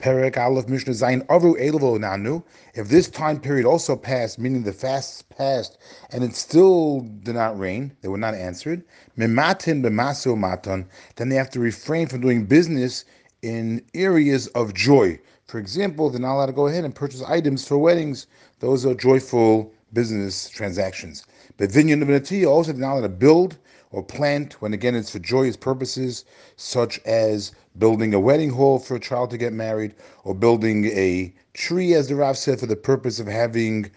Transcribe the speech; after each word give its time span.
Perek 0.00 0.36
Aleph 0.36 0.68
Mishnah 0.68 0.92
Zayin 0.92 1.26
Avu 1.26 1.58
Elavo 1.60 1.98
Nanu. 1.98 2.44
If 2.74 2.88
this 2.88 3.08
time 3.08 3.40
period 3.40 3.66
also 3.66 3.96
passed, 3.96 4.38
meaning 4.38 4.62
the 4.62 4.72
fasts 4.72 5.22
passed, 5.22 5.78
and 6.10 6.22
it 6.22 6.36
still 6.36 7.00
did 7.22 7.34
not 7.34 7.58
rain, 7.58 7.92
they 8.00 8.08
were 8.08 8.18
not 8.18 8.34
answered. 8.34 8.84
Mematin 9.16 9.82
b'maso 9.82 10.38
matan. 10.38 10.88
Then 11.16 11.28
they 11.28 11.36
have 11.36 11.50
to 11.50 11.60
refrain 11.60 12.06
from 12.06 12.20
doing 12.20 12.46
business 12.46 13.04
in 13.42 13.84
areas 13.94 14.46
of 14.48 14.74
joy. 14.74 15.18
For 15.46 15.58
example, 15.58 16.10
they're 16.10 16.20
not 16.20 16.34
allowed 16.34 16.46
to 16.46 16.52
go 16.52 16.66
ahead 16.66 16.84
and 16.84 16.94
purchase 16.94 17.22
items 17.22 17.66
for 17.66 17.78
weddings. 17.78 18.26
Those 18.60 18.86
are 18.86 18.94
joyful 18.94 19.72
business 19.92 20.48
transactions. 20.48 21.24
But 21.56 21.70
of 21.70 22.46
also 22.46 22.72
not 22.72 22.92
allowed 22.92 23.00
to 23.02 23.08
build 23.08 23.58
or 23.90 24.02
plant 24.02 24.60
when 24.60 24.74
again 24.74 24.94
it's 24.94 25.10
for 25.10 25.18
joyous 25.18 25.56
purposes, 25.56 26.24
such 26.56 27.00
as 27.06 27.52
building 27.78 28.12
a 28.14 28.20
wedding 28.20 28.50
hall 28.50 28.78
for 28.78 28.96
a 28.96 29.00
child 29.00 29.30
to 29.30 29.38
get 29.38 29.52
married, 29.52 29.94
or 30.24 30.34
building 30.34 30.86
a 30.86 31.32
tree, 31.54 31.94
as 31.94 32.08
the 32.08 32.16
Rav 32.16 32.36
said, 32.36 32.60
for 32.60 32.66
the 32.66 32.76
purpose 32.76 33.18
of 33.18 33.26
having 33.26 33.90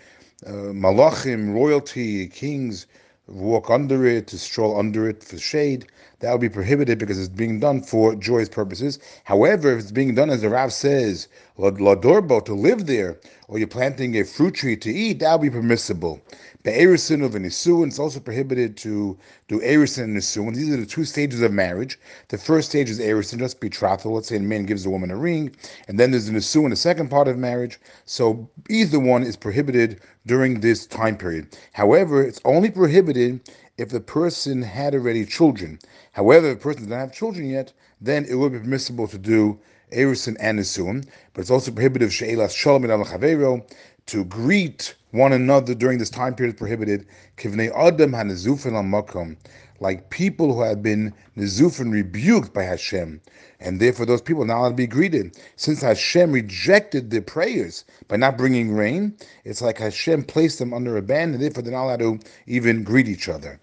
uh, 0.45 0.71
malachim, 0.73 1.53
royalty, 1.53 2.27
kings 2.27 2.87
walk 3.27 3.69
under 3.69 4.05
it, 4.05 4.27
to 4.27 4.37
stroll 4.37 4.77
under 4.77 5.07
it 5.09 5.23
for 5.23 5.37
shade. 5.37 5.87
That 6.19 6.31
would 6.31 6.41
be 6.41 6.49
prohibited 6.49 6.99
because 6.99 7.19
it's 7.19 7.29
being 7.29 7.59
done 7.59 7.81
for 7.81 8.15
joyous 8.15 8.49
purposes. 8.49 8.99
However, 9.23 9.73
if 9.73 9.79
it's 9.79 9.91
being 9.91 10.15
done, 10.15 10.29
as 10.29 10.41
the 10.41 10.49
Rav 10.49 10.71
says, 10.71 11.27
ladorbo, 11.57 12.43
to 12.45 12.53
live 12.53 12.85
there, 12.85 13.19
or 13.47 13.57
you're 13.57 13.67
planting 13.67 14.17
a 14.17 14.23
fruit 14.23 14.55
tree 14.55 14.75
to 14.77 14.91
eat, 14.91 15.19
that 15.19 15.39
would 15.39 15.41
be 15.41 15.49
permissible. 15.49 16.21
Be'erisin 16.63 17.23
of 17.23 17.33
an 17.33 17.43
Isuin, 17.43 17.87
it's 17.87 17.97
also 17.97 18.19
prohibited 18.19 18.77
to 18.77 19.17
do 19.47 19.59
Erisin 19.61 20.03
and 20.03 20.17
Isuin. 20.17 20.55
These 20.55 20.71
are 20.71 20.77
the 20.77 20.85
two 20.85 21.05
stages 21.05 21.41
of 21.41 21.51
marriage. 21.51 21.99
The 22.29 22.37
first 22.37 22.69
stage 22.69 22.89
is 22.89 22.99
Erisin, 22.99 23.39
just 23.39 23.59
betrothal. 23.59 24.13
Let's 24.13 24.27
say 24.27 24.37
a 24.37 24.39
man 24.39 24.65
gives 24.65 24.85
a 24.85 24.89
woman 24.89 25.09
a 25.09 25.17
ring, 25.17 25.55
and 25.87 25.99
then 25.99 26.11
there's 26.11 26.27
an 26.27 26.35
Isuin, 26.35 26.69
the 26.69 26.75
second 26.75 27.09
part 27.09 27.27
of 27.27 27.37
marriage. 27.37 27.79
So 28.05 28.47
either 28.69 28.99
one 28.99 29.23
is 29.23 29.35
prohibited 29.35 30.01
during 30.27 30.59
this 30.59 30.85
time 30.85 31.17
period. 31.17 31.57
However, 31.73 32.21
it's 32.21 32.41
only 32.45 32.69
prohibited 32.69 33.49
if 33.81 33.89
the 33.89 33.99
person 33.99 34.61
had 34.61 34.93
already 34.93 35.25
children. 35.25 35.79
However, 36.11 36.51
if 36.51 36.59
the 36.59 36.63
person 36.63 36.83
doesn't 36.83 36.99
have 36.99 37.11
children 37.11 37.49
yet, 37.49 37.73
then 37.99 38.25
it 38.25 38.35
would 38.35 38.51
be 38.51 38.59
permissible 38.59 39.07
to 39.07 39.17
do 39.17 39.59
Erisin 39.91 40.37
and 40.39 40.59
Isuin. 40.59 41.07
But 41.33 41.41
it's 41.41 41.49
also 41.49 41.71
prohibitive 41.71 42.13
She'elas 42.13 42.53
Shalom 42.53 42.89
al 42.89 43.65
to 44.07 44.25
greet 44.25 44.95
one 45.11 45.33
another 45.33 45.73
during 45.75 45.97
this 45.97 46.09
time 46.09 46.35
period 46.35 46.55
is 46.55 46.59
prohibited. 46.59 47.05
Kivnei 47.37 47.71
Adam 47.75 48.11
hanezufin 48.11 48.73
al 48.73 48.83
makom, 48.83 49.35
like 49.79 50.09
people 50.09 50.53
who 50.53 50.61
have 50.61 50.81
been 50.81 51.13
nezufin 51.37 51.91
rebuked 51.91 52.53
by 52.53 52.63
Hashem, 52.63 53.21
and 53.59 53.79
therefore 53.79 54.05
those 54.05 54.21
people 54.21 54.43
are 54.43 54.47
not 54.47 54.59
allowed 54.59 54.69
to 54.69 54.75
be 54.75 54.87
greeted. 54.87 55.37
Since 55.55 55.81
Hashem 55.81 56.31
rejected 56.31 57.09
their 57.09 57.21
prayers 57.21 57.85
by 58.07 58.17
not 58.17 58.37
bringing 58.37 58.73
rain, 58.73 59.15
it's 59.43 59.61
like 59.61 59.77
Hashem 59.77 60.23
placed 60.23 60.59
them 60.59 60.73
under 60.73 60.97
a 60.97 61.01
ban, 61.01 61.33
and 61.33 61.41
therefore 61.41 61.63
they're 61.63 61.73
not 61.73 61.85
allowed 61.85 61.99
to 61.99 62.19
even 62.47 62.83
greet 62.83 63.07
each 63.07 63.29
other. 63.29 63.59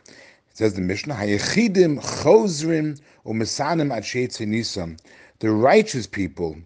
Says 0.59 0.75
the 0.75 0.81
Mishnah, 0.81 1.15
Hayechidim 1.15 2.01
chozrim 2.01 3.01
u'mesanim 3.25 3.93
nisam. 4.45 4.99
The 5.39 5.53
righteous 5.53 6.09
people 6.09 6.57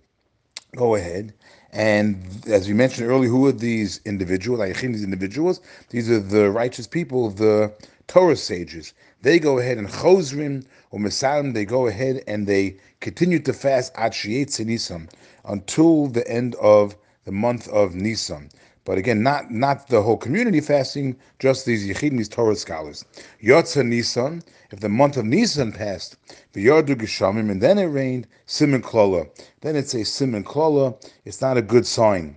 go 0.74 0.94
ahead 0.94 1.34
and 1.72 2.24
as 2.46 2.66
we 2.68 2.72
mentioned 2.72 3.10
earlier, 3.10 3.28
who 3.28 3.46
are 3.48 3.52
these 3.52 4.00
individuals? 4.06 4.60
These 4.60 5.04
individuals, 5.04 5.60
these 5.90 6.10
are 6.10 6.20
the 6.20 6.50
righteous 6.50 6.86
people, 6.86 7.28
the 7.28 7.70
Torah 8.08 8.34
sages. 8.34 8.94
They 9.20 9.38
go 9.38 9.58
ahead 9.58 9.76
and 9.76 9.88
chosrim 9.88 10.64
or 10.90 10.98
mesarim, 10.98 11.52
they 11.52 11.66
go 11.66 11.86
ahead 11.86 12.24
and 12.27 12.46
they 12.46 12.78
continue 13.00 13.40
to 13.40 13.52
fast 13.52 13.92
at 13.94 14.16
Nisan 14.24 15.10
until 15.44 16.06
the 16.06 16.27
end 16.27 16.54
of 16.54 16.96
the 17.27 17.32
month 17.32 17.68
of 17.68 17.94
Nisan. 17.94 18.48
But 18.84 18.98
again, 18.98 19.22
not 19.22 19.50
not 19.50 19.86
the 19.88 20.02
whole 20.02 20.16
community 20.16 20.61
fasting, 20.61 21.16
just 21.38 21.66
these 21.66 21.86
Yechidim, 21.86 22.16
these 22.16 22.28
Torah 22.28 22.56
scholars. 22.56 23.05
Yotza 23.40 23.86
Nisan, 23.86 24.42
if 24.73 24.80
the 24.80 24.89
month 24.89 25.17
of 25.17 25.24
Nisan 25.24 25.70
passed, 25.70 26.17
the 26.52 26.67
Yardu 26.67 26.96
Geshamim, 26.96 27.48
and 27.51 27.61
then 27.61 27.79
it 27.79 27.84
rained, 27.84 28.27
Simon 28.46 28.83
Klola. 28.83 29.29
Then 29.61 29.77
it's 29.77 29.95
a 29.95 30.05
Simon 30.05 30.42
Klola. 30.42 30.96
It's 31.24 31.40
not 31.40 31.56
a 31.56 31.62
good 31.62 31.86
sign. 31.86 32.36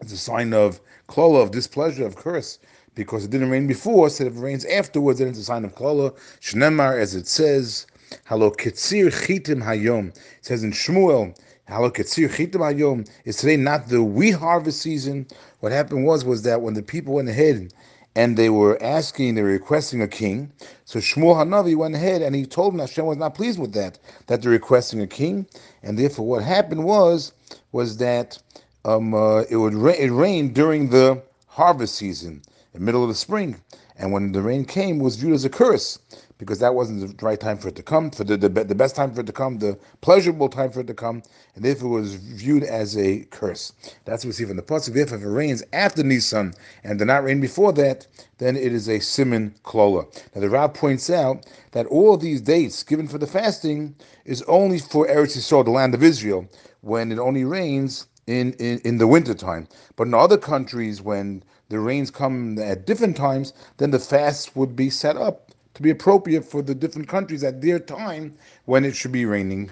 It's 0.00 0.12
a 0.12 0.18
sign 0.18 0.52
of 0.52 0.80
Klola, 1.08 1.42
of 1.42 1.50
displeasure, 1.50 2.06
of 2.06 2.14
curse, 2.14 2.60
because 2.94 3.24
it 3.24 3.30
didn't 3.30 3.50
rain 3.50 3.66
before. 3.66 4.08
So 4.08 4.24
if 4.24 4.36
it 4.36 4.40
rains 4.40 4.64
afterwards, 4.66 5.18
then 5.18 5.28
it's 5.28 5.38
a 5.38 5.44
sign 5.44 5.64
of 5.64 5.74
Klola. 5.74 6.14
Shnemar, 6.40 7.00
as 7.00 7.16
it 7.16 7.26
says, 7.26 7.86
Halo 8.28 8.50
Ketzir 8.52 9.08
Chitim 9.08 9.64
Hayom. 9.64 10.08
It 10.10 10.44
says 10.44 10.62
in 10.62 10.70
Shmuel, 10.70 11.36
is 11.68 13.36
today 13.38 13.56
not 13.56 13.88
the 13.88 14.02
wheat 14.02 14.32
harvest 14.32 14.80
season. 14.82 15.26
What 15.60 15.72
happened 15.72 16.04
was 16.06 16.24
was 16.24 16.42
that 16.42 16.62
when 16.62 16.74
the 16.74 16.82
people 16.82 17.14
went 17.14 17.28
ahead 17.28 17.72
and 18.14 18.36
they 18.36 18.50
were 18.50 18.82
asking, 18.82 19.34
they 19.34 19.42
were 19.42 19.48
requesting 19.48 20.00
a 20.00 20.08
king. 20.08 20.52
So 20.84 21.00
Shmuel 21.00 21.36
Hanavi 21.36 21.76
went 21.76 21.94
ahead 21.96 22.22
and 22.22 22.34
he 22.36 22.46
told 22.46 22.72
them 22.72 22.80
Hashem 22.80 23.04
was 23.06 23.18
not 23.18 23.34
pleased 23.34 23.58
with 23.58 23.72
that, 23.74 23.98
that 24.28 24.42
they're 24.42 24.50
requesting 24.52 25.00
a 25.00 25.06
king, 25.08 25.46
and 25.82 25.98
therefore 25.98 26.26
what 26.26 26.42
happened 26.44 26.84
was 26.84 27.32
was 27.72 27.96
that 27.98 28.38
um, 28.84 29.14
uh, 29.14 29.42
it 29.50 29.56
would 29.56 29.74
ra- 29.74 29.92
it 29.98 30.10
rained 30.10 30.54
during 30.54 30.90
the 30.90 31.20
harvest 31.48 31.96
season, 31.96 32.42
the 32.72 32.80
middle 32.80 33.02
of 33.02 33.08
the 33.08 33.14
spring, 33.14 33.60
and 33.98 34.12
when 34.12 34.32
the 34.32 34.42
rain 34.42 34.64
came, 34.64 35.00
it 35.00 35.04
was 35.04 35.16
viewed 35.16 35.34
as 35.34 35.44
a 35.44 35.50
curse 35.50 35.98
because 36.38 36.58
that 36.58 36.74
wasn't 36.74 37.00
the 37.18 37.24
right 37.24 37.40
time 37.40 37.58
for 37.58 37.68
it 37.68 37.76
to 37.76 37.82
come, 37.82 38.10
for 38.10 38.24
the, 38.24 38.36
the, 38.36 38.48
the 38.48 38.74
best 38.74 38.94
time 38.96 39.12
for 39.12 39.20
it 39.20 39.26
to 39.26 39.32
come, 39.32 39.58
the 39.58 39.78
pleasurable 40.00 40.48
time 40.48 40.70
for 40.70 40.80
it 40.80 40.86
to 40.86 40.94
come, 40.94 41.22
and 41.54 41.64
if 41.64 41.82
it 41.82 41.86
was 41.86 42.14
viewed 42.16 42.62
as 42.64 42.96
a 42.98 43.20
curse. 43.30 43.72
That's 44.04 44.24
what 44.24 44.28
we 44.28 44.32
see 44.32 44.44
from 44.44 44.56
the 44.56 44.62
pasuk. 44.62 44.96
If 44.96 45.12
it 45.12 45.26
rains 45.26 45.62
after 45.72 46.02
Nisan 46.02 46.54
and 46.84 46.98
did 46.98 47.06
not 47.06 47.24
rain 47.24 47.40
before 47.40 47.72
that, 47.74 48.06
then 48.38 48.56
it 48.56 48.72
is 48.72 48.88
a 48.88 49.00
simon 49.00 49.54
klola. 49.64 50.04
Now 50.34 50.40
the 50.42 50.50
Rav 50.50 50.74
points 50.74 51.10
out 51.10 51.46
that 51.72 51.86
all 51.86 52.16
these 52.16 52.40
dates 52.40 52.82
given 52.82 53.08
for 53.08 53.18
the 53.18 53.26
fasting 53.26 53.94
is 54.24 54.42
only 54.42 54.78
for 54.78 55.06
Eretz 55.06 55.36
Yisrael, 55.36 55.64
the 55.64 55.70
land 55.70 55.94
of 55.94 56.02
Israel, 56.02 56.46
when 56.82 57.12
it 57.12 57.18
only 57.18 57.44
rains 57.44 58.06
in, 58.26 58.52
in, 58.54 58.80
in 58.80 58.98
the 58.98 59.06
winter 59.06 59.34
time. 59.34 59.68
But 59.96 60.08
in 60.08 60.14
other 60.14 60.38
countries, 60.38 61.00
when 61.00 61.42
the 61.68 61.80
rains 61.80 62.10
come 62.10 62.58
at 62.58 62.86
different 62.86 63.16
times, 63.16 63.52
then 63.78 63.90
the 63.90 63.98
fast 63.98 64.54
would 64.56 64.76
be 64.76 64.90
set 64.90 65.16
up 65.16 65.52
to 65.76 65.82
be 65.82 65.90
appropriate 65.90 66.44
for 66.44 66.62
the 66.62 66.74
different 66.74 67.06
countries 67.06 67.44
at 67.44 67.60
their 67.60 67.78
time 67.78 68.34
when 68.64 68.84
it 68.84 68.96
should 68.96 69.12
be 69.12 69.26
raining 69.26 69.70